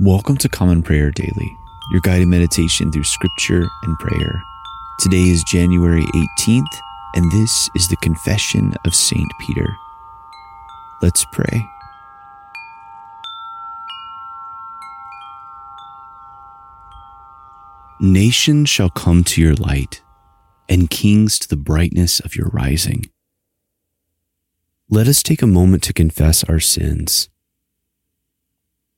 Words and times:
Welcome 0.00 0.36
to 0.36 0.48
Common 0.48 0.84
Prayer 0.84 1.10
Daily, 1.10 1.58
your 1.90 2.00
guided 2.02 2.28
meditation 2.28 2.92
through 2.92 3.02
scripture 3.02 3.66
and 3.82 3.98
prayer. 3.98 4.40
Today 5.00 5.22
is 5.22 5.42
January 5.42 6.04
18th, 6.38 6.62
and 7.16 7.32
this 7.32 7.68
is 7.74 7.88
the 7.88 7.96
Confession 7.96 8.74
of 8.84 8.94
St. 8.94 9.28
Peter. 9.40 9.66
Let's 11.02 11.24
pray. 11.32 11.68
Nations 17.98 18.68
shall 18.68 18.90
come 18.90 19.24
to 19.24 19.40
your 19.40 19.56
light, 19.56 20.04
and 20.68 20.88
kings 20.88 21.40
to 21.40 21.48
the 21.48 21.56
brightness 21.56 22.20
of 22.20 22.36
your 22.36 22.50
rising. 22.50 23.06
Let 24.88 25.08
us 25.08 25.24
take 25.24 25.42
a 25.42 25.48
moment 25.48 25.82
to 25.82 25.92
confess 25.92 26.44
our 26.44 26.60
sins 26.60 27.28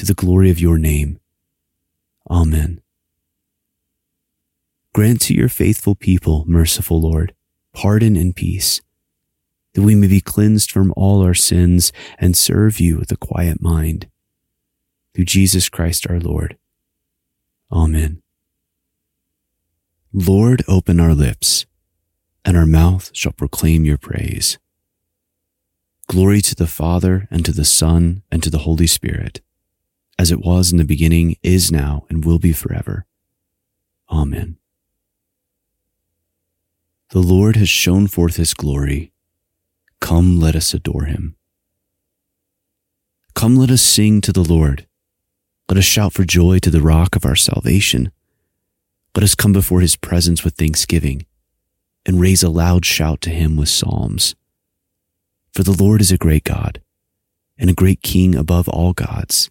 to 0.00 0.06
the 0.06 0.14
glory 0.14 0.50
of 0.50 0.58
your 0.58 0.78
name. 0.78 1.20
Amen. 2.30 2.80
Grant 4.94 5.20
to 5.20 5.34
your 5.34 5.50
faithful 5.50 5.94
people, 5.94 6.44
merciful 6.46 7.02
Lord, 7.02 7.34
pardon 7.74 8.16
and 8.16 8.34
peace, 8.34 8.80
that 9.74 9.82
we 9.82 9.94
may 9.94 10.06
be 10.06 10.22
cleansed 10.22 10.70
from 10.70 10.94
all 10.96 11.22
our 11.22 11.34
sins 11.34 11.92
and 12.18 12.34
serve 12.34 12.80
you 12.80 12.96
with 12.96 13.12
a 13.12 13.16
quiet 13.18 13.60
mind. 13.60 14.08
Through 15.14 15.26
Jesus 15.26 15.68
Christ 15.68 16.06
our 16.08 16.18
Lord. 16.18 16.56
Amen. 17.70 18.22
Lord, 20.14 20.62
open 20.66 20.98
our 20.98 21.12
lips, 21.12 21.66
and 22.42 22.56
our 22.56 22.64
mouth 22.64 23.10
shall 23.12 23.32
proclaim 23.32 23.84
your 23.84 23.98
praise. 23.98 24.58
Glory 26.08 26.40
to 26.40 26.54
the 26.54 26.66
Father, 26.66 27.28
and 27.30 27.44
to 27.44 27.52
the 27.52 27.66
Son, 27.66 28.22
and 28.32 28.42
to 28.42 28.48
the 28.48 28.64
Holy 28.64 28.86
Spirit 28.86 29.42
as 30.20 30.30
it 30.30 30.44
was 30.44 30.70
in 30.70 30.76
the 30.76 30.84
beginning, 30.84 31.34
is 31.42 31.72
now, 31.72 32.04
and 32.10 32.26
will 32.26 32.38
be 32.38 32.52
forever. 32.52 33.06
Amen. 34.10 34.58
The 37.08 37.20
Lord 37.20 37.56
has 37.56 37.70
shown 37.70 38.06
forth 38.06 38.36
his 38.36 38.52
glory. 38.52 39.12
Come, 39.98 40.38
let 40.38 40.54
us 40.54 40.74
adore 40.74 41.04
him. 41.04 41.36
Come, 43.34 43.56
let 43.56 43.70
us 43.70 43.80
sing 43.80 44.20
to 44.20 44.30
the 44.30 44.42
Lord. 44.42 44.86
Let 45.70 45.78
us 45.78 45.86
shout 45.86 46.12
for 46.12 46.24
joy 46.24 46.58
to 46.58 46.70
the 46.70 46.82
rock 46.82 47.16
of 47.16 47.24
our 47.24 47.34
salvation. 47.34 48.12
Let 49.16 49.24
us 49.24 49.34
come 49.34 49.54
before 49.54 49.80
his 49.80 49.96
presence 49.96 50.44
with 50.44 50.52
thanksgiving 50.52 51.24
and 52.04 52.20
raise 52.20 52.42
a 52.42 52.50
loud 52.50 52.84
shout 52.84 53.22
to 53.22 53.30
him 53.30 53.56
with 53.56 53.70
psalms. 53.70 54.34
For 55.54 55.62
the 55.62 55.82
Lord 55.82 56.02
is 56.02 56.12
a 56.12 56.18
great 56.18 56.44
God 56.44 56.82
and 57.56 57.70
a 57.70 57.74
great 57.74 58.02
King 58.02 58.34
above 58.34 58.68
all 58.68 58.92
gods. 58.92 59.50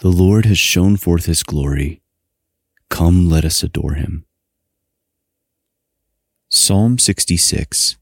the 0.00 0.08
Lord 0.08 0.44
has 0.44 0.58
shown 0.58 0.98
forth 0.98 1.24
his 1.24 1.42
glory. 1.42 2.02
Come, 2.90 3.30
let 3.30 3.46
us 3.46 3.62
adore 3.62 3.94
him. 3.94 4.26
Psalm 6.50 6.98
66 6.98 7.96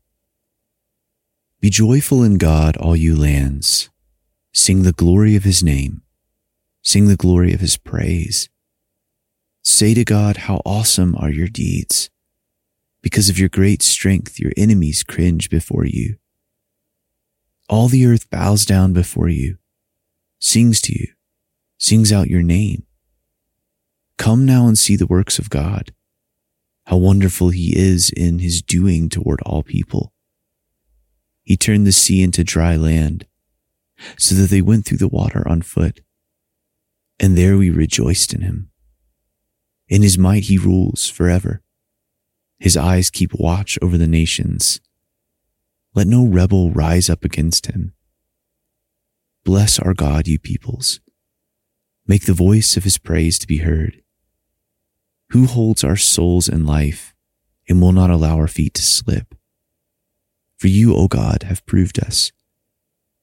Be 1.60 1.70
joyful 1.70 2.24
in 2.24 2.36
God, 2.36 2.76
all 2.78 2.96
you 2.96 3.14
lands. 3.14 3.90
Sing 4.52 4.82
the 4.82 4.92
glory 4.92 5.36
of 5.36 5.44
his 5.44 5.62
name. 5.62 6.02
Sing 6.82 7.06
the 7.06 7.16
glory 7.16 7.54
of 7.54 7.60
his 7.60 7.76
praise. 7.76 8.48
Say 9.62 9.94
to 9.94 10.04
God, 10.04 10.36
How 10.36 10.62
awesome 10.66 11.14
are 11.16 11.30
your 11.30 11.48
deeds! 11.48 12.10
Because 13.02 13.28
of 13.28 13.38
your 13.38 13.48
great 13.48 13.82
strength, 13.82 14.40
your 14.40 14.52
enemies 14.56 15.04
cringe 15.04 15.48
before 15.48 15.84
you. 15.84 16.16
All 17.68 17.86
the 17.86 18.04
earth 18.04 18.28
bows 18.30 18.64
down 18.66 18.92
before 18.92 19.28
you, 19.28 19.58
sings 20.40 20.80
to 20.82 20.92
you 20.92 21.13
sings 21.84 22.10
out 22.10 22.30
your 22.30 22.42
name. 22.42 22.82
Come 24.16 24.46
now 24.46 24.66
and 24.66 24.78
see 24.78 24.96
the 24.96 25.06
works 25.06 25.38
of 25.38 25.50
God, 25.50 25.92
how 26.86 26.96
wonderful 26.96 27.50
he 27.50 27.76
is 27.76 28.08
in 28.08 28.38
his 28.38 28.62
doing 28.62 29.10
toward 29.10 29.42
all 29.42 29.62
people. 29.62 30.10
He 31.42 31.58
turned 31.58 31.86
the 31.86 31.92
sea 31.92 32.22
into 32.22 32.42
dry 32.42 32.74
land, 32.76 33.26
so 34.16 34.34
that 34.34 34.48
they 34.48 34.62
went 34.62 34.86
through 34.86 34.96
the 34.96 35.08
water 35.08 35.46
on 35.46 35.60
foot. 35.60 36.00
And 37.20 37.36
there 37.36 37.58
we 37.58 37.68
rejoiced 37.68 38.32
in 38.32 38.40
him. 38.40 38.70
In 39.86 40.00
his 40.00 40.16
might 40.16 40.44
he 40.44 40.56
rules 40.56 41.10
forever. 41.10 41.60
His 42.58 42.78
eyes 42.78 43.10
keep 43.10 43.34
watch 43.34 43.78
over 43.82 43.98
the 43.98 44.08
nations. 44.08 44.80
Let 45.94 46.06
no 46.06 46.24
rebel 46.24 46.70
rise 46.70 47.10
up 47.10 47.26
against 47.26 47.66
him. 47.66 47.92
Bless 49.44 49.78
our 49.78 49.92
God, 49.92 50.26
you 50.26 50.38
peoples. 50.38 51.00
Make 52.06 52.26
the 52.26 52.34
voice 52.34 52.76
of 52.76 52.84
his 52.84 52.98
praise 52.98 53.38
to 53.38 53.46
be 53.46 53.58
heard. 53.58 54.02
Who 55.30 55.46
holds 55.46 55.82
our 55.82 55.96
souls 55.96 56.48
in 56.48 56.66
life 56.66 57.14
and 57.68 57.80
will 57.80 57.92
not 57.92 58.10
allow 58.10 58.36
our 58.36 58.48
feet 58.48 58.74
to 58.74 58.82
slip? 58.82 59.34
For 60.56 60.68
you, 60.68 60.94
O 60.94 61.08
God, 61.08 61.44
have 61.44 61.64
proved 61.66 61.98
us. 61.98 62.30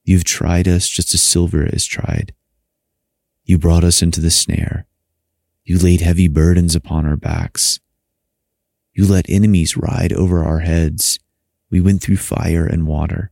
You 0.04 0.16
have 0.18 0.24
tried 0.24 0.68
us 0.68 0.90
just 0.90 1.14
as 1.14 1.22
silver 1.22 1.64
is 1.64 1.86
tried. 1.86 2.34
You 3.44 3.58
brought 3.58 3.84
us 3.84 4.02
into 4.02 4.20
the 4.20 4.32
snare. 4.32 4.88
You 5.64 5.78
laid 5.78 6.02
heavy 6.02 6.28
burdens 6.28 6.76
upon 6.76 7.06
our 7.06 7.18
backs. 7.18 7.80
You 8.94 9.06
let 9.06 9.30
enemies 9.30 9.78
ride 9.78 10.12
over 10.12 10.44
our 10.44 10.60
heads. 10.60 11.20
We 11.70 11.80
went 11.80 12.02
through 12.02 12.18
fire 12.18 12.66
and 12.66 12.88
water. 12.88 13.32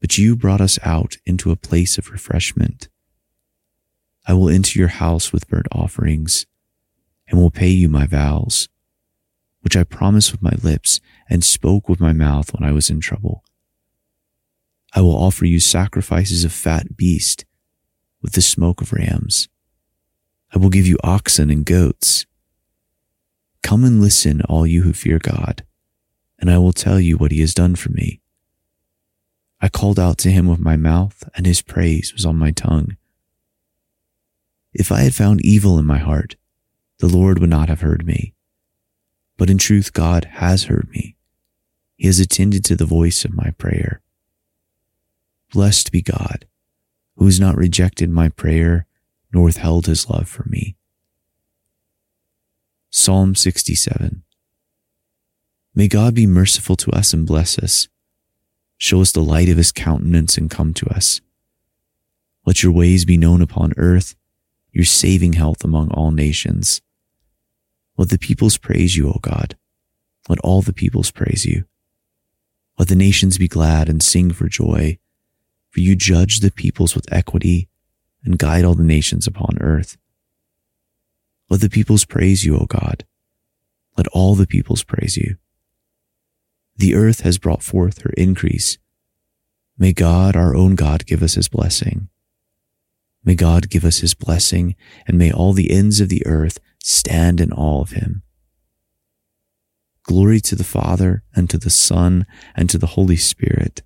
But 0.00 0.18
you 0.18 0.36
brought 0.36 0.60
us 0.60 0.78
out 0.82 1.16
into 1.26 1.50
a 1.50 1.56
place 1.56 1.98
of 1.98 2.10
refreshment. 2.10 2.88
I 4.26 4.34
will 4.34 4.48
enter 4.48 4.78
your 4.78 4.88
house 4.88 5.32
with 5.32 5.48
burnt 5.48 5.68
offerings 5.70 6.46
and 7.28 7.38
will 7.38 7.50
pay 7.50 7.68
you 7.68 7.88
my 7.88 8.06
vows, 8.06 8.68
which 9.60 9.76
I 9.76 9.84
promised 9.84 10.32
with 10.32 10.42
my 10.42 10.54
lips 10.62 11.00
and 11.28 11.44
spoke 11.44 11.88
with 11.88 12.00
my 12.00 12.12
mouth 12.12 12.52
when 12.52 12.68
I 12.68 12.72
was 12.72 12.90
in 12.90 13.00
trouble. 13.00 13.44
I 14.94 15.00
will 15.00 15.16
offer 15.16 15.44
you 15.44 15.60
sacrifices 15.60 16.44
of 16.44 16.52
fat 16.52 16.96
beast 16.96 17.44
with 18.22 18.32
the 18.32 18.42
smoke 18.42 18.80
of 18.80 18.92
rams. 18.92 19.48
I 20.54 20.58
will 20.58 20.70
give 20.70 20.86
you 20.86 20.98
oxen 21.04 21.50
and 21.50 21.64
goats. 21.64 22.26
Come 23.62 23.84
and 23.84 24.00
listen, 24.00 24.42
all 24.42 24.66
you 24.66 24.82
who 24.82 24.92
fear 24.92 25.18
God, 25.18 25.64
and 26.38 26.50
I 26.50 26.58
will 26.58 26.72
tell 26.72 27.00
you 27.00 27.16
what 27.16 27.32
he 27.32 27.40
has 27.40 27.54
done 27.54 27.74
for 27.74 27.90
me. 27.90 28.20
I 29.60 29.68
called 29.68 29.98
out 29.98 30.18
to 30.18 30.30
him 30.30 30.46
with 30.46 30.60
my 30.60 30.76
mouth, 30.76 31.28
and 31.34 31.46
his 31.46 31.62
praise 31.62 32.12
was 32.12 32.24
on 32.24 32.36
my 32.36 32.50
tongue. 32.50 32.96
If 34.78 34.92
I 34.92 35.00
had 35.00 35.14
found 35.14 35.40
evil 35.40 35.78
in 35.78 35.86
my 35.86 35.96
heart, 35.96 36.36
the 36.98 37.08
Lord 37.08 37.38
would 37.38 37.48
not 37.48 37.70
have 37.70 37.80
heard 37.80 38.06
me. 38.06 38.34
But 39.38 39.48
in 39.48 39.56
truth, 39.56 39.94
God 39.94 40.26
has 40.32 40.64
heard 40.64 40.90
me. 40.90 41.16
He 41.96 42.06
has 42.06 42.20
attended 42.20 42.62
to 42.66 42.76
the 42.76 42.84
voice 42.84 43.24
of 43.24 43.32
my 43.32 43.52
prayer. 43.52 44.02
Blessed 45.50 45.92
be 45.92 46.02
God, 46.02 46.44
who 47.16 47.24
has 47.24 47.40
not 47.40 47.56
rejected 47.56 48.10
my 48.10 48.28
prayer 48.28 48.86
nor 49.32 49.44
withheld 49.44 49.86
his 49.86 50.10
love 50.10 50.28
for 50.28 50.44
me. 50.46 50.76
Psalm 52.90 53.34
67 53.34 54.24
May 55.74 55.88
God 55.88 56.14
be 56.14 56.26
merciful 56.26 56.76
to 56.76 56.90
us 56.90 57.14
and 57.14 57.26
bless 57.26 57.58
us. 57.58 57.88
Show 58.76 59.00
us 59.00 59.12
the 59.12 59.22
light 59.22 59.48
of 59.48 59.56
his 59.56 59.72
countenance 59.72 60.36
and 60.36 60.50
come 60.50 60.74
to 60.74 60.86
us. 60.94 61.22
Let 62.44 62.62
your 62.62 62.72
ways 62.72 63.06
be 63.06 63.16
known 63.16 63.40
upon 63.40 63.72
earth 63.78 64.14
your 64.76 64.84
saving 64.84 65.32
health 65.32 65.64
among 65.64 65.88
all 65.92 66.10
nations. 66.10 66.82
Let 67.96 68.10
the 68.10 68.18
peoples 68.18 68.58
praise 68.58 68.94
you, 68.94 69.08
O 69.08 69.18
God. 69.22 69.56
Let 70.28 70.38
all 70.40 70.60
the 70.60 70.74
peoples 70.74 71.10
praise 71.10 71.46
you. 71.46 71.64
Let 72.78 72.88
the 72.88 72.94
nations 72.94 73.38
be 73.38 73.48
glad 73.48 73.88
and 73.88 74.02
sing 74.02 74.32
for 74.32 74.50
joy, 74.50 74.98
for 75.70 75.80
you 75.80 75.96
judge 75.96 76.40
the 76.40 76.50
peoples 76.50 76.94
with 76.94 77.10
equity 77.10 77.70
and 78.22 78.38
guide 78.38 78.66
all 78.66 78.74
the 78.74 78.82
nations 78.82 79.26
upon 79.26 79.56
earth. 79.62 79.96
Let 81.48 81.62
the 81.62 81.70
peoples 81.70 82.04
praise 82.04 82.44
you, 82.44 82.58
O 82.58 82.66
God. 82.66 83.06
Let 83.96 84.08
all 84.08 84.34
the 84.34 84.46
peoples 84.46 84.84
praise 84.84 85.16
you. 85.16 85.36
The 86.76 86.94
earth 86.94 87.20
has 87.20 87.38
brought 87.38 87.62
forth 87.62 88.02
her 88.02 88.12
increase. 88.18 88.76
May 89.78 89.94
God, 89.94 90.36
our 90.36 90.54
own 90.54 90.74
God, 90.74 91.06
give 91.06 91.22
us 91.22 91.36
his 91.36 91.48
blessing. 91.48 92.10
May 93.26 93.34
God 93.34 93.68
give 93.68 93.84
us 93.84 93.98
his 93.98 94.14
blessing, 94.14 94.76
and 95.06 95.18
may 95.18 95.32
all 95.32 95.52
the 95.52 95.72
ends 95.72 96.00
of 96.00 96.08
the 96.08 96.24
earth 96.24 96.60
stand 96.82 97.40
in 97.40 97.52
awe 97.52 97.80
of 97.80 97.90
him. 97.90 98.22
Glory 100.04 100.40
to 100.42 100.54
the 100.54 100.62
Father, 100.64 101.24
and 101.34 101.50
to 101.50 101.58
the 101.58 101.68
Son, 101.68 102.24
and 102.54 102.70
to 102.70 102.78
the 102.78 102.86
Holy 102.86 103.16
Spirit, 103.16 103.82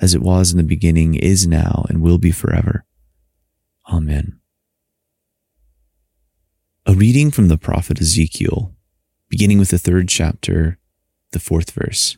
as 0.00 0.12
it 0.12 0.20
was 0.20 0.50
in 0.50 0.56
the 0.58 0.64
beginning, 0.64 1.14
is 1.14 1.46
now, 1.46 1.86
and 1.88 2.02
will 2.02 2.18
be 2.18 2.32
forever. 2.32 2.84
Amen. 3.88 4.40
A 6.84 6.94
reading 6.94 7.30
from 7.30 7.46
the 7.46 7.58
prophet 7.58 8.00
Ezekiel, 8.00 8.74
beginning 9.28 9.60
with 9.60 9.70
the 9.70 9.78
third 9.78 10.08
chapter, 10.08 10.78
the 11.30 11.38
fourth 11.38 11.70
verse. 11.70 12.16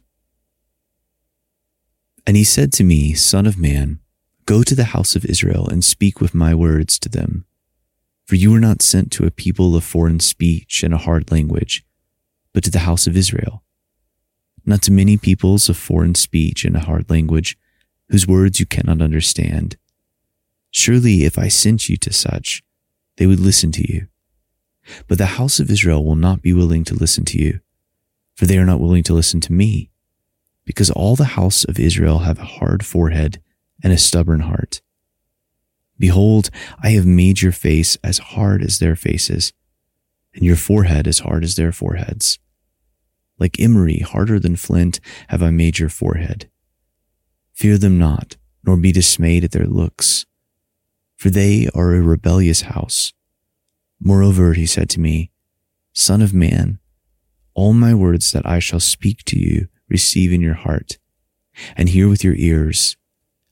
And 2.27 2.35
he 2.35 2.45
said 2.45 2.73
to 2.75 2.85
me, 2.85 3.13
Son 3.13 3.47
of 3.47 3.59
man, 3.59 4.01
Go 4.47 4.63
to 4.63 4.75
the 4.75 4.85
house 4.85 5.15
of 5.15 5.25
Israel 5.25 5.69
and 5.69 5.85
speak 5.85 6.21
with 6.21 6.35
my 6.35 6.55
words 6.55 6.99
to 7.01 7.09
them. 7.09 7.45
For 8.27 8.37
you 8.37 8.53
were 8.53 8.61
not 8.61 8.83
sent 8.83 9.11
to 9.13 9.27
a 9.27 9.31
people 9.31 9.75
of 9.77 9.85
foreign 9.85 10.21
speech 10.21 10.83
and 10.83 10.95
a 10.95 10.99
hard 10.99 11.31
language, 11.31 11.85
but 12.53 12.65
to 12.65 12.71
the 12.71 12.81
house 12.81 13.07
of 13.07 13.17
Israel. 13.17 13.63
Not 14.65 14.83
to 14.83 14.93
many 14.93 15.17
peoples 15.17 15.69
of 15.69 15.77
foreign 15.77 16.15
speech 16.15 16.65
and 16.65 16.77
a 16.77 16.81
hard 16.81 17.11
language, 17.11 17.57
whose 18.09 18.27
words 18.27 18.61
you 18.61 18.67
cannot 18.67 19.01
understand. 19.01 19.77
Surely 20.71 21.25
if 21.25 21.39
I 21.39 21.49
sent 21.49 21.89
you 21.89 21.97
to 21.99 22.13
such, 22.13 22.63
they 23.17 23.27
would 23.27 23.41
listen 23.41 23.73
to 23.73 23.93
you. 23.93 24.09
But 25.09 25.19
the 25.19 25.37
house 25.39 25.61
of 25.61 25.71
Israel 25.71 26.05
will 26.05 26.17
not 26.17 26.43
be 26.43 26.53
willing 26.53 26.85
to 26.85 26.95
listen 26.95 27.25
to 27.27 27.39
you, 27.39 27.61
for 28.35 28.47
they 28.47 28.59
are 28.59 28.65
not 28.65 28.81
willing 28.81 29.03
to 29.05 29.15
listen 29.15 29.41
to 29.43 29.53
me, 29.53 29.91
because 30.65 30.91
all 30.91 31.17
the 31.17 31.37
house 31.37 31.65
of 31.65 31.79
Israel 31.79 32.21
have 32.21 32.39
a 32.39 32.45
hard 32.45 32.85
forehead 32.85 33.41
and 33.83 33.93
a 33.93 33.99
stubborn 33.99 34.41
heart. 34.41 34.81
Behold, 35.99 36.51
I 36.83 36.91
have 36.91 37.07
made 37.07 37.43
your 37.43 37.53
face 37.53 37.99
as 38.03 38.19
hard 38.19 38.63
as 38.63 38.79
their 38.79 38.97
faces, 38.97 39.53
and 40.35 40.43
your 40.45 40.57
forehead 40.57 41.07
as 41.07 41.21
hard 41.21 41.45
as 41.45 41.57
their 41.57 41.73
foreheads. 41.73 42.39
Like 43.39 43.61
emery, 43.61 43.99
harder 43.99 44.39
than 44.39 44.57
flint, 44.57 45.01
have 45.29 45.43
I 45.43 45.51
made 45.51 45.79
your 45.79 45.89
forehead. 45.89 46.49
Fear 47.53 47.79
them 47.79 47.99
not, 47.99 48.37
nor 48.65 48.77
be 48.77 48.93
dismayed 48.93 49.45
at 49.45 49.53
their 49.53 49.67
looks, 49.67 50.25
for 51.17 51.29
they 51.29 51.69
are 51.75 51.95
a 51.95 52.01
rebellious 52.01 52.63
house. 52.63 53.13
Moreover, 54.01 54.55
he 54.55 54.65
said 54.65 54.89
to 54.91 55.01
me, 55.01 55.31
Son 55.93 56.23
of 56.23 56.33
man, 56.33 56.79
all 57.55 57.75
my 57.75 57.93
words 57.93 58.33
that 58.33 58.47
I 58.47 58.59
shall 58.59 58.81
speak 58.81 59.25
to 59.25 59.39
you 59.39 59.69
receive 59.89 60.33
in 60.33 60.41
your 60.41 60.55
heart, 60.55 60.99
and 61.77 61.91
hear 61.91 62.09
with 62.09 62.25
your 62.25 62.37
ears, 62.37 62.97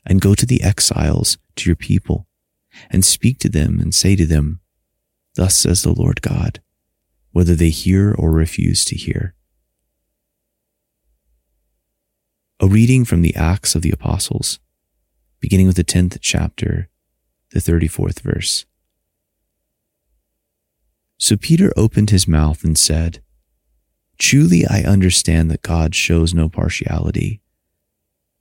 and 0.06 0.20
go 0.20 0.34
to 0.34 0.46
the 0.46 0.62
exiles, 0.62 1.38
to 1.56 1.68
your 1.68 1.76
people, 1.76 2.26
and 2.90 3.04
speak 3.04 3.38
to 3.40 3.48
them 3.48 3.80
and 3.80 3.94
say 3.94 4.16
to 4.16 4.26
them, 4.26 4.60
Thus 5.34 5.54
says 5.54 5.82
the 5.82 5.92
Lord 5.92 6.22
God, 6.22 6.60
whether 7.32 7.54
they 7.54 7.70
hear 7.70 8.14
or 8.14 8.32
refuse 8.32 8.84
to 8.86 8.96
hear. 8.96 9.34
A 12.60 12.66
reading 12.66 13.04
from 13.04 13.22
the 13.22 13.36
Acts 13.36 13.74
of 13.74 13.82
the 13.82 13.92
Apostles, 13.92 14.58
beginning 15.40 15.68
with 15.68 15.76
the 15.76 15.84
10th 15.84 16.18
chapter, 16.20 16.88
the 17.50 17.60
34th 17.60 18.20
verse. 18.20 18.66
So 21.18 21.36
Peter 21.36 21.72
opened 21.76 22.10
his 22.10 22.26
mouth 22.26 22.64
and 22.64 22.76
said, 22.76 23.22
Truly 24.18 24.66
I 24.66 24.82
understand 24.82 25.50
that 25.50 25.62
God 25.62 25.94
shows 25.94 26.34
no 26.34 26.48
partiality 26.48 27.40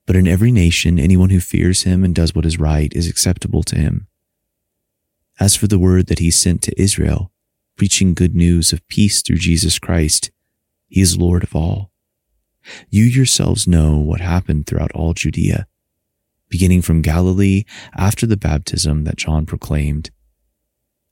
but 0.08 0.16
in 0.16 0.26
every 0.26 0.54
nation, 0.54 0.98
anyone 0.98 1.30
who 1.30 1.42
fears 1.42 1.84
him 1.84 2.04
and 2.04 2.16
does 2.16 2.34
what 2.34 2.46
is 2.46 2.58
right 2.58 2.92
is 2.96 3.10
acceptable 3.10 3.62
to 3.62 3.76
him. 3.76 4.08
As 5.38 5.56
for 5.56 5.68
the 5.68 5.78
word 5.78 6.08
that 6.08 6.20
he 6.20 6.32
sent 6.32 6.62
to 6.64 6.82
Israel, 6.82 7.30
preaching 7.76 8.14
good 8.14 8.34
news 8.34 8.72
of 8.72 8.88
peace 8.88 9.22
through 9.22 9.36
Jesus 9.36 9.78
Christ, 9.78 10.32
he 10.88 11.02
is 11.02 11.18
Lord 11.18 11.44
of 11.44 11.54
all. 11.54 11.92
You 12.90 13.04
yourselves 13.04 13.68
know 13.68 13.98
what 13.98 14.22
happened 14.22 14.66
throughout 14.66 14.94
all 14.94 15.14
Judea, 15.14 15.68
beginning 16.48 16.82
from 16.82 17.02
Galilee 17.02 17.66
after 17.96 18.26
the 18.26 18.38
baptism 18.38 19.04
that 19.04 19.18
John 19.18 19.46
proclaimed, 19.46 20.10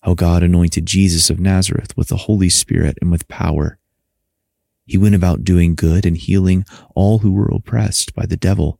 how 0.04 0.14
God 0.14 0.42
anointed 0.42 0.86
Jesus 0.86 1.30
of 1.30 1.38
Nazareth 1.38 1.96
with 1.98 2.08
the 2.08 2.16
Holy 2.16 2.50
Spirit 2.50 2.98
and 3.02 3.12
with 3.12 3.28
power. 3.28 3.78
He 4.86 4.98
went 4.98 5.16
about 5.16 5.44
doing 5.44 5.76
good 5.76 6.06
and 6.06 6.16
healing 6.16 6.64
all 6.96 7.20
who 7.20 7.34
were 7.34 7.50
oppressed 7.54 8.16
by 8.16 8.26
the 8.26 8.38
devil 8.38 8.80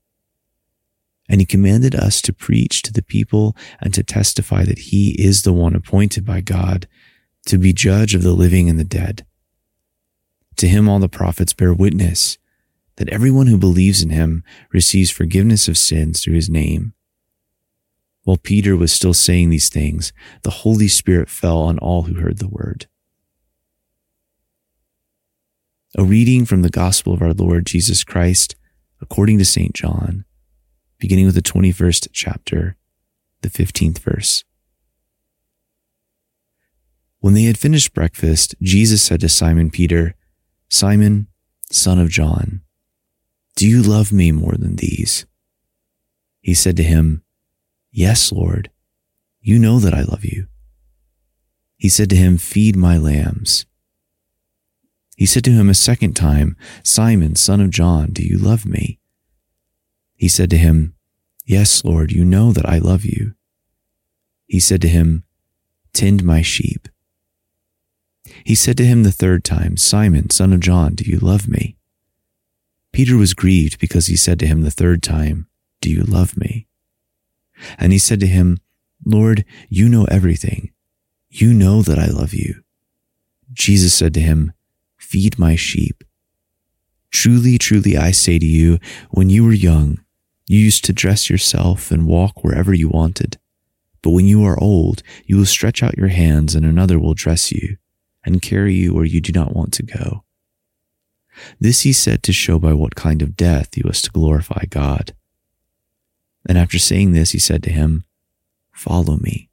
And 1.31 1.39
he 1.39 1.45
commanded 1.45 1.95
us 1.95 2.21
to 2.23 2.33
preach 2.33 2.81
to 2.81 2.91
the 2.91 3.01
people 3.01 3.55
and 3.79 3.93
to 3.93 4.03
testify 4.03 4.65
that 4.65 4.79
he 4.79 5.11
is 5.11 5.43
the 5.43 5.53
one 5.53 5.75
appointed 5.75 6.25
by 6.25 6.41
God 6.41 6.89
to 7.45 7.57
be 7.57 7.71
judge 7.71 8.13
of 8.13 8.21
the 8.21 8.33
living 8.33 8.69
and 8.69 8.77
the 8.77 8.83
dead. 8.83 9.25
To 10.57 10.67
him, 10.67 10.89
all 10.89 10.99
the 10.99 11.07
prophets 11.07 11.53
bear 11.53 11.73
witness 11.73 12.37
that 12.97 13.07
everyone 13.07 13.47
who 13.47 13.57
believes 13.57 14.01
in 14.03 14.09
him 14.09 14.43
receives 14.73 15.09
forgiveness 15.09 15.69
of 15.69 15.77
sins 15.77 16.21
through 16.21 16.33
his 16.33 16.49
name. 16.49 16.93
While 18.23 18.35
Peter 18.35 18.75
was 18.75 18.91
still 18.91 19.13
saying 19.13 19.49
these 19.49 19.69
things, 19.69 20.11
the 20.43 20.49
Holy 20.49 20.89
Spirit 20.89 21.29
fell 21.29 21.59
on 21.59 21.79
all 21.79 22.03
who 22.03 22.15
heard 22.15 22.39
the 22.39 22.49
word. 22.49 22.87
A 25.97 26.03
reading 26.03 26.43
from 26.43 26.61
the 26.61 26.69
Gospel 26.69 27.13
of 27.13 27.21
our 27.21 27.33
Lord 27.33 27.65
Jesus 27.65 28.03
Christ 28.03 28.57
according 28.99 29.37
to 29.37 29.45
St. 29.45 29.73
John 29.73 30.25
beginning 31.01 31.25
with 31.25 31.35
the 31.35 31.41
21st 31.41 32.09
chapter, 32.13 32.77
the 33.41 33.49
15th 33.49 33.97
verse. 33.97 34.43
When 37.19 37.33
they 37.33 37.43
had 37.43 37.57
finished 37.57 37.95
breakfast, 37.95 38.53
Jesus 38.61 39.01
said 39.01 39.19
to 39.21 39.29
Simon 39.29 39.71
Peter, 39.71 40.13
Simon, 40.69 41.27
son 41.71 41.97
of 41.97 42.09
John, 42.09 42.61
do 43.55 43.67
you 43.67 43.81
love 43.81 44.13
me 44.13 44.31
more 44.31 44.53
than 44.53 44.75
these? 44.75 45.25
He 46.39 46.53
said 46.53 46.77
to 46.77 46.83
him, 46.83 47.23
Yes, 47.91 48.31
Lord, 48.31 48.69
you 49.41 49.57
know 49.57 49.79
that 49.79 49.93
I 49.93 50.03
love 50.03 50.23
you. 50.23 50.47
He 51.77 51.89
said 51.89 52.11
to 52.11 52.15
him, 52.15 52.37
Feed 52.37 52.75
my 52.75 52.97
lambs. 52.97 53.65
He 55.17 55.25
said 55.25 55.43
to 55.45 55.51
him 55.51 55.67
a 55.67 55.73
second 55.73 56.13
time, 56.13 56.55
Simon, 56.83 57.35
son 57.35 57.59
of 57.59 57.71
John, 57.71 58.11
do 58.11 58.23
you 58.23 58.37
love 58.37 58.65
me? 58.65 58.99
He 60.21 60.27
said 60.27 60.51
to 60.51 60.57
him, 60.57 60.93
Yes, 61.47 61.83
Lord, 61.83 62.11
you 62.11 62.23
know 62.23 62.51
that 62.51 62.69
I 62.69 62.77
love 62.77 63.03
you. 63.03 63.33
He 64.45 64.59
said 64.59 64.79
to 64.83 64.87
him, 64.87 65.23
Tend 65.93 66.23
my 66.23 66.43
sheep. 66.43 66.87
He 68.45 68.53
said 68.53 68.77
to 68.77 68.85
him 68.85 69.01
the 69.01 69.11
third 69.11 69.43
time, 69.43 69.77
Simon, 69.77 70.29
son 70.29 70.53
of 70.53 70.59
John, 70.59 70.93
do 70.93 71.09
you 71.09 71.17
love 71.17 71.47
me? 71.47 71.75
Peter 72.91 73.17
was 73.17 73.33
grieved 73.33 73.79
because 73.79 74.05
he 74.05 74.15
said 74.15 74.37
to 74.41 74.45
him 74.45 74.61
the 74.61 74.69
third 74.69 75.01
time, 75.01 75.47
Do 75.81 75.89
you 75.89 76.03
love 76.03 76.37
me? 76.37 76.67
And 77.79 77.91
he 77.91 77.97
said 77.97 78.19
to 78.19 78.27
him, 78.27 78.59
Lord, 79.03 79.43
you 79.69 79.89
know 79.89 80.05
everything. 80.05 80.71
You 81.31 81.51
know 81.51 81.81
that 81.81 81.97
I 81.97 82.05
love 82.05 82.35
you. 82.35 82.61
Jesus 83.51 83.95
said 83.95 84.13
to 84.13 84.21
him, 84.21 84.53
Feed 84.99 85.39
my 85.39 85.55
sheep. 85.55 86.03
Truly, 87.09 87.57
truly, 87.57 87.97
I 87.97 88.11
say 88.11 88.37
to 88.37 88.45
you, 88.45 88.77
when 89.09 89.31
you 89.31 89.43
were 89.43 89.51
young, 89.51 89.97
you 90.51 90.59
used 90.59 90.83
to 90.83 90.91
dress 90.91 91.29
yourself 91.29 91.91
and 91.91 92.05
walk 92.05 92.43
wherever 92.43 92.73
you 92.73 92.89
wanted. 92.89 93.39
But 94.01 94.09
when 94.09 94.25
you 94.25 94.43
are 94.43 94.61
old, 94.61 95.01
you 95.25 95.37
will 95.37 95.45
stretch 95.45 95.81
out 95.81 95.97
your 95.97 96.09
hands 96.09 96.55
and 96.55 96.65
another 96.65 96.99
will 96.99 97.13
dress 97.13 97.53
you 97.53 97.77
and 98.25 98.41
carry 98.41 98.73
you 98.73 98.93
where 98.93 99.05
you 99.05 99.21
do 99.21 99.31
not 99.31 99.55
want 99.55 99.71
to 99.75 99.83
go. 99.83 100.25
This 101.61 101.83
he 101.83 101.93
said 101.93 102.21
to 102.23 102.33
show 102.33 102.59
by 102.59 102.73
what 102.73 102.95
kind 102.95 103.21
of 103.21 103.37
death 103.37 103.69
he 103.73 103.81
was 103.85 104.01
to 104.01 104.11
glorify 104.11 104.65
God. 104.69 105.15
And 106.45 106.57
after 106.57 106.77
saying 106.77 107.13
this, 107.13 107.31
he 107.31 107.39
said 107.39 107.63
to 107.63 107.71
him, 107.71 108.03
Follow 108.73 109.15
me. 109.15 109.49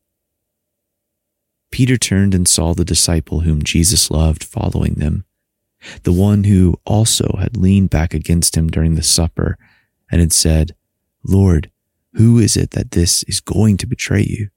Peter 1.71 1.97
turned 1.97 2.35
and 2.35 2.49
saw 2.49 2.75
the 2.75 2.85
disciple 2.85 3.41
whom 3.41 3.63
Jesus 3.63 4.11
loved 4.11 4.43
following 4.43 4.95
them, 4.95 5.27
the 6.03 6.13
one 6.13 6.43
who 6.43 6.75
also 6.85 7.37
had 7.39 7.57
leaned 7.57 7.91
back 7.91 8.15
against 8.15 8.57
him 8.57 8.67
during 8.67 8.97
the 8.97 9.03
supper 9.05 9.57
and 10.11 10.21
had 10.21 10.33
said, 10.33 10.75
Lord, 11.29 11.71
who 12.15 12.39
is 12.39 12.57
it 12.57 12.71
that 12.71 12.93
this 12.93 13.23
is 13.25 13.41
going 13.41 13.77
to 13.77 13.87
betray 13.87 14.23
you? 14.23 14.49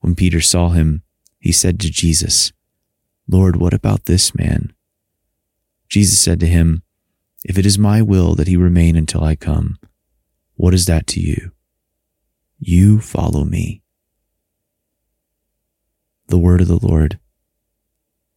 When 0.00 0.16
Peter 0.16 0.40
saw 0.40 0.70
him, 0.70 1.04
he 1.38 1.52
said 1.52 1.78
to 1.80 1.90
Jesus, 1.90 2.52
Lord, 3.28 3.56
what 3.56 3.72
about 3.72 4.06
this 4.06 4.34
man? 4.34 4.72
Jesus 5.88 6.18
said 6.18 6.40
to 6.40 6.46
him, 6.46 6.82
If 7.44 7.56
it 7.56 7.64
is 7.64 7.78
my 7.78 8.02
will 8.02 8.34
that 8.34 8.48
he 8.48 8.56
remain 8.56 8.96
until 8.96 9.22
I 9.22 9.36
come, 9.36 9.78
what 10.56 10.74
is 10.74 10.86
that 10.86 11.06
to 11.08 11.20
you? 11.20 11.52
You 12.58 13.00
follow 13.00 13.44
me. 13.44 13.82
The 16.26 16.38
word 16.38 16.62
of 16.62 16.68
the 16.68 16.84
Lord. 16.84 17.20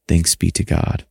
Thanks 0.07 0.35
be 0.35 0.51
to 0.51 0.63
God. 0.63 1.05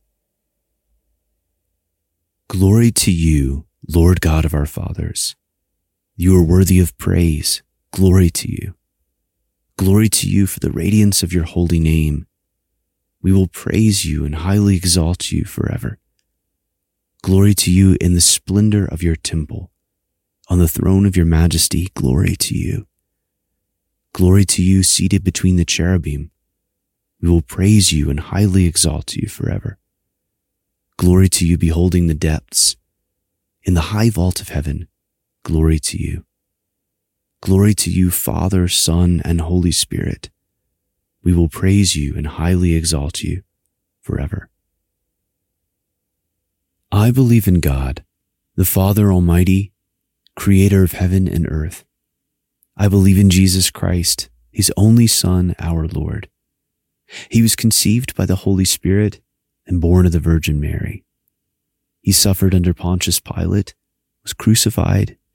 Glory 2.47 2.91
to 2.91 3.11
you, 3.11 3.65
Lord 3.87 4.21
God 4.21 4.45
of 4.45 4.53
our 4.53 4.65
fathers. 4.65 5.35
You 6.19 6.35
are 6.35 6.43
worthy 6.43 6.79
of 6.79 6.97
praise. 6.97 7.61
Glory 7.91 8.31
to 8.31 8.51
you. 8.51 8.73
Glory 9.77 10.09
to 10.09 10.27
you 10.27 10.47
for 10.47 10.59
the 10.59 10.71
radiance 10.71 11.21
of 11.21 11.31
your 11.31 11.43
holy 11.43 11.79
name. 11.79 12.25
We 13.21 13.31
will 13.31 13.47
praise 13.47 14.03
you 14.03 14.25
and 14.25 14.33
highly 14.33 14.75
exalt 14.75 15.31
you 15.31 15.45
forever. 15.45 15.99
Glory 17.21 17.53
to 17.53 17.71
you 17.71 17.97
in 18.01 18.15
the 18.15 18.21
splendor 18.21 18.83
of 18.83 19.03
your 19.03 19.15
temple. 19.15 19.69
On 20.49 20.57
the 20.57 20.67
throne 20.67 21.05
of 21.05 21.15
your 21.15 21.27
majesty, 21.27 21.89
glory 21.93 22.35
to 22.37 22.57
you. 22.57 22.87
Glory 24.11 24.43
to 24.45 24.63
you 24.63 24.81
seated 24.81 25.23
between 25.23 25.57
the 25.57 25.65
cherubim. 25.65 26.31
We 27.21 27.29
will 27.29 27.43
praise 27.43 27.93
you 27.93 28.09
and 28.09 28.19
highly 28.19 28.65
exalt 28.65 29.15
you 29.15 29.29
forever. 29.29 29.77
Glory 30.97 31.29
to 31.29 31.45
you 31.45 31.59
beholding 31.59 32.07
the 32.07 32.15
depths. 32.15 32.75
In 33.61 33.75
the 33.75 33.91
high 33.93 34.09
vault 34.09 34.41
of 34.41 34.49
heaven, 34.49 34.87
glory 35.43 35.79
to 35.79 36.01
you. 36.01 36.25
Glory 37.41 37.73
to 37.75 37.91
you, 37.91 38.11
Father, 38.11 38.67
Son, 38.67 39.21
and 39.23 39.41
Holy 39.41 39.71
Spirit. 39.71 40.29
We 41.23 41.33
will 41.33 41.49
praise 41.49 41.95
you 41.95 42.15
and 42.15 42.27
highly 42.27 42.73
exalt 42.73 43.21
you 43.21 43.43
forever. 44.01 44.49
I 46.91 47.11
believe 47.11 47.47
in 47.47 47.59
God, 47.59 48.03
the 48.55 48.65
Father 48.65 49.11
Almighty, 49.11 49.71
creator 50.35 50.83
of 50.83 50.93
heaven 50.93 51.27
and 51.27 51.45
earth. 51.49 51.83
I 52.77 52.87
believe 52.87 53.19
in 53.19 53.29
Jesus 53.29 53.69
Christ, 53.69 54.29
his 54.51 54.71
only 54.77 55.07
Son, 55.07 55.55
our 55.59 55.87
Lord. 55.87 56.29
He 57.29 57.41
was 57.41 57.55
conceived 57.55 58.15
by 58.15 58.25
the 58.25 58.37
Holy 58.37 58.65
Spirit 58.65 59.21
and 59.65 59.81
born 59.81 60.05
of 60.05 60.11
the 60.11 60.19
Virgin 60.19 60.59
Mary. 60.59 61.03
He 62.01 62.11
suffered 62.11 62.55
under 62.55 62.73
Pontius 62.73 63.19
Pilate, 63.19 63.75
was 64.23 64.33
crucified, 64.33 65.17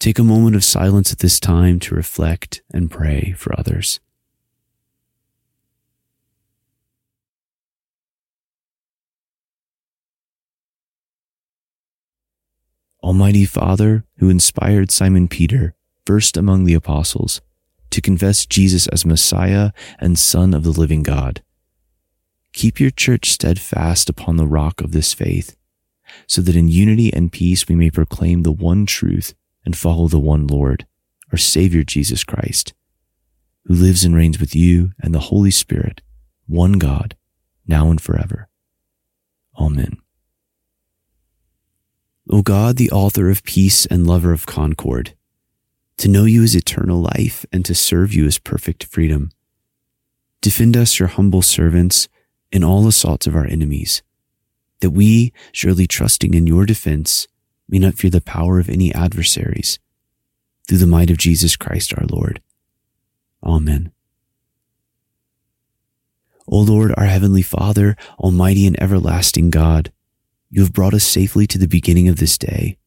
Take 0.00 0.20
a 0.20 0.24
moment 0.24 0.54
of 0.54 0.62
silence 0.62 1.10
at 1.12 1.18
this 1.18 1.40
time 1.40 1.80
to 1.80 1.94
reflect 1.94 2.62
and 2.72 2.90
pray 2.90 3.34
for 3.36 3.58
others. 3.58 3.98
Almighty 13.02 13.44
Father, 13.44 14.04
who 14.18 14.28
inspired 14.28 14.92
Simon 14.92 15.26
Peter, 15.26 15.74
first 16.06 16.36
among 16.36 16.64
the 16.64 16.74
apostles, 16.74 17.40
to 17.90 18.00
confess 18.00 18.46
Jesus 18.46 18.86
as 18.88 19.06
Messiah 19.06 19.72
and 19.98 20.18
Son 20.18 20.54
of 20.54 20.62
the 20.62 20.70
living 20.70 21.02
God, 21.02 21.42
keep 22.52 22.78
your 22.78 22.90
church 22.90 23.30
steadfast 23.30 24.08
upon 24.08 24.36
the 24.36 24.46
rock 24.46 24.80
of 24.80 24.92
this 24.92 25.12
faith, 25.12 25.56
so 26.26 26.40
that 26.42 26.54
in 26.54 26.68
unity 26.68 27.12
and 27.12 27.32
peace 27.32 27.66
we 27.66 27.74
may 27.74 27.90
proclaim 27.90 28.42
the 28.42 28.52
one 28.52 28.86
truth 28.86 29.34
and 29.68 29.76
follow 29.76 30.08
the 30.08 30.18
one 30.18 30.46
Lord, 30.46 30.86
our 31.30 31.36
Savior 31.36 31.84
Jesus 31.84 32.24
Christ, 32.24 32.72
who 33.66 33.74
lives 33.74 34.02
and 34.02 34.16
reigns 34.16 34.40
with 34.40 34.54
you 34.54 34.92
and 34.98 35.14
the 35.14 35.28
Holy 35.28 35.50
Spirit, 35.50 36.00
one 36.46 36.78
God, 36.78 37.14
now 37.66 37.90
and 37.90 38.00
forever. 38.00 38.48
Amen. 39.58 39.98
O 42.30 42.40
God, 42.40 42.78
the 42.78 42.90
author 42.90 43.28
of 43.28 43.44
peace 43.44 43.84
and 43.84 44.06
lover 44.06 44.32
of 44.32 44.46
concord, 44.46 45.12
to 45.98 46.08
know 46.08 46.24
you 46.24 46.42
is 46.42 46.56
eternal 46.56 47.02
life 47.02 47.44
and 47.52 47.62
to 47.66 47.74
serve 47.74 48.14
you 48.14 48.24
is 48.24 48.38
perfect 48.38 48.84
freedom. 48.84 49.32
Defend 50.40 50.78
us, 50.78 50.98
your 50.98 51.08
humble 51.08 51.42
servants, 51.42 52.08
in 52.50 52.64
all 52.64 52.88
assaults 52.88 53.26
of 53.26 53.36
our 53.36 53.44
enemies, 53.44 54.02
that 54.80 54.92
we, 54.92 55.34
surely 55.52 55.86
trusting 55.86 56.32
in 56.32 56.46
your 56.46 56.64
defense, 56.64 57.28
may 57.68 57.78
not 57.78 57.94
fear 57.94 58.10
the 58.10 58.20
power 58.20 58.58
of 58.58 58.68
any 58.68 58.94
adversaries, 58.94 59.78
through 60.66 60.78
the 60.78 60.86
might 60.86 61.10
of 61.10 61.18
Jesus 61.18 61.56
Christ 61.56 61.94
our 61.96 62.06
Lord. 62.06 62.40
Amen. 63.42 63.92
O 66.46 66.60
Lord, 66.60 66.94
our 66.96 67.04
heavenly 67.04 67.42
Father, 67.42 67.96
almighty 68.18 68.66
and 68.66 68.80
everlasting 68.80 69.50
God, 69.50 69.92
You 70.50 70.62
have 70.62 70.72
brought 70.72 70.94
us 70.94 71.04
safely 71.04 71.46
to 71.46 71.58
the 71.58 71.68
beginning 71.68 72.08
of 72.08 72.16
this 72.16 72.38
day. 72.38 72.78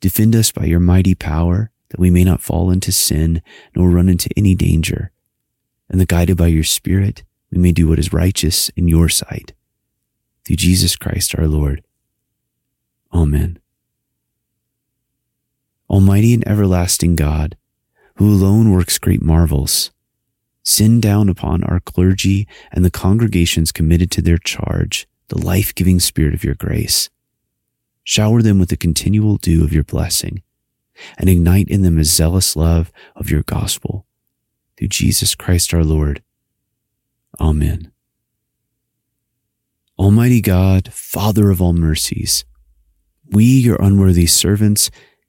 Defend 0.00 0.36
us 0.36 0.52
by 0.52 0.64
your 0.64 0.78
mighty 0.78 1.16
power 1.16 1.72
that 1.88 1.98
we 1.98 2.10
may 2.10 2.22
not 2.22 2.40
fall 2.40 2.70
into 2.70 2.92
sin 2.92 3.42
nor 3.74 3.90
run 3.90 4.08
into 4.08 4.30
any 4.36 4.54
danger. 4.54 5.10
And 5.88 6.00
that 6.00 6.08
guided 6.08 6.36
by 6.36 6.46
your 6.46 6.62
Spirit, 6.64 7.24
we 7.50 7.58
may 7.58 7.72
do 7.72 7.88
what 7.88 7.98
is 7.98 8.12
righteous 8.12 8.68
in 8.70 8.86
your 8.86 9.08
sight. 9.08 9.52
Through 10.44 10.56
Jesus 10.56 10.94
Christ 10.94 11.34
our 11.36 11.48
Lord. 11.48 11.82
Amen. 13.12 13.58
Almighty 15.90 16.32
and 16.32 16.46
everlasting 16.46 17.16
God, 17.16 17.56
who 18.14 18.32
alone 18.32 18.70
works 18.70 18.98
great 18.98 19.22
marvels, 19.22 19.90
send 20.62 21.02
down 21.02 21.28
upon 21.28 21.64
our 21.64 21.80
clergy 21.80 22.46
and 22.70 22.84
the 22.84 22.90
congregations 22.90 23.72
committed 23.72 24.10
to 24.12 24.22
their 24.22 24.38
charge 24.38 25.08
the 25.28 25.38
life 25.38 25.74
giving 25.74 26.00
spirit 26.00 26.34
of 26.34 26.44
your 26.44 26.54
grace. 26.54 27.08
Shower 28.04 28.42
them 28.42 28.58
with 28.58 28.68
the 28.68 28.76
continual 28.76 29.36
dew 29.36 29.64
of 29.64 29.72
your 29.72 29.84
blessing 29.84 30.42
and 31.18 31.28
ignite 31.28 31.68
in 31.68 31.82
them 31.82 31.98
a 31.98 32.04
zealous 32.04 32.56
love 32.56 32.92
of 33.16 33.30
your 33.30 33.42
gospel. 33.42 34.06
Through 34.76 34.88
Jesus 34.88 35.34
Christ 35.34 35.72
our 35.72 35.84
Lord. 35.84 36.22
Amen. 37.40 37.92
Almighty 39.98 40.40
God, 40.40 40.92
Father 40.92 41.50
of 41.50 41.60
all 41.60 41.72
mercies, 41.72 42.44
we, 43.30 43.44
your 43.44 43.76
unworthy 43.80 44.26
servants, 44.26 44.90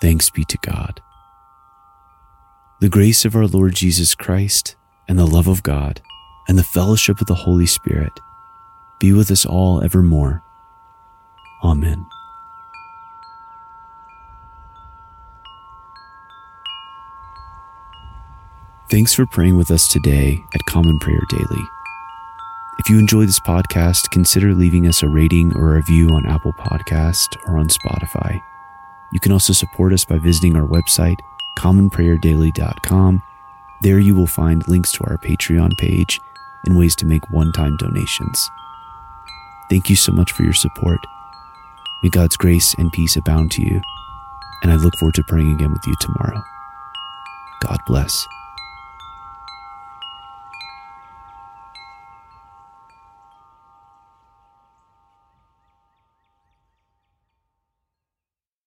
Thanks 0.00 0.30
be 0.30 0.44
to 0.44 0.58
God. 0.58 1.00
The 2.80 2.88
grace 2.88 3.24
of 3.24 3.34
our 3.34 3.46
Lord 3.46 3.74
Jesus 3.74 4.14
Christ, 4.14 4.76
and 5.08 5.18
the 5.18 5.26
love 5.26 5.48
of 5.48 5.62
God, 5.62 6.02
and 6.48 6.58
the 6.58 6.64
fellowship 6.64 7.20
of 7.20 7.26
the 7.26 7.34
Holy 7.34 7.66
Spirit 7.66 8.12
be 8.98 9.12
with 9.12 9.30
us 9.30 9.46
all 9.46 9.82
evermore. 9.82 10.42
Amen. 11.64 12.06
Thanks 18.88 19.14
for 19.14 19.26
praying 19.26 19.56
with 19.56 19.70
us 19.70 19.88
today 19.88 20.38
at 20.54 20.60
Common 20.68 20.98
Prayer 21.00 21.20
Daily. 21.28 21.64
If 22.78 22.88
you 22.88 22.98
enjoy 22.98 23.26
this 23.26 23.40
podcast, 23.40 24.10
consider 24.10 24.54
leaving 24.54 24.86
us 24.86 25.02
a 25.02 25.08
rating 25.08 25.56
or 25.56 25.72
a 25.72 25.76
review 25.76 26.10
on 26.10 26.26
Apple 26.26 26.52
Podcast 26.52 27.36
or 27.46 27.58
on 27.58 27.68
Spotify. 27.68 28.40
You 29.16 29.20
can 29.20 29.32
also 29.32 29.54
support 29.54 29.94
us 29.94 30.04
by 30.04 30.18
visiting 30.18 30.56
our 30.56 30.66
website, 30.66 31.16
commonprayerdaily.com. 31.56 33.22
There 33.80 33.98
you 33.98 34.14
will 34.14 34.26
find 34.26 34.68
links 34.68 34.92
to 34.92 35.04
our 35.04 35.16
Patreon 35.16 35.70
page 35.78 36.20
and 36.66 36.76
ways 36.76 36.94
to 36.96 37.06
make 37.06 37.30
one-time 37.30 37.78
donations. 37.78 38.50
Thank 39.70 39.88
you 39.88 39.96
so 39.96 40.12
much 40.12 40.32
for 40.32 40.42
your 40.42 40.52
support. 40.52 40.98
May 42.02 42.10
God's 42.10 42.36
grace 42.36 42.74
and 42.74 42.92
peace 42.92 43.16
abound 43.16 43.52
to 43.52 43.62
you, 43.62 43.80
and 44.62 44.70
I 44.70 44.74
look 44.76 44.94
forward 44.98 45.14
to 45.14 45.22
praying 45.22 45.50
again 45.54 45.72
with 45.72 45.86
you 45.86 45.94
tomorrow. 45.98 46.42
God 47.60 47.80
bless. 47.86 48.26